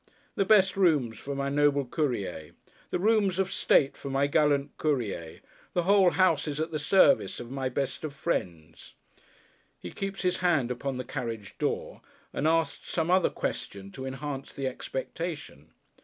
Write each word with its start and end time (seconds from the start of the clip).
The 0.33 0.45
best 0.45 0.75
rooms 0.75 1.19
for 1.19 1.35
my 1.35 1.49
noble 1.49 1.85
Courier. 1.85 2.53
The 2.89 2.97
rooms 2.97 3.37
of 3.37 3.51
state 3.51 3.95
for 3.95 4.09
my 4.09 4.25
gallant 4.25 4.75
Courier; 4.79 5.41
the 5.73 5.83
whole 5.83 6.09
house 6.09 6.47
is 6.47 6.59
at 6.59 6.71
the 6.71 6.79
service 6.79 7.39
of 7.39 7.51
my 7.51 7.69
best 7.69 8.03
of 8.03 8.11
friends! 8.15 8.95
He 9.79 9.91
keeps 9.91 10.23
his 10.23 10.37
hand 10.37 10.71
upon 10.71 10.97
the 10.97 11.03
carriage 11.05 11.55
door, 11.59 12.01
and 12.33 12.47
asks 12.47 12.89
some 12.89 13.11
other 13.11 13.29
question 13.29 13.91
to 13.91 14.07
enhance 14.07 14.51
the 14.51 14.65
expectation. 14.65 15.69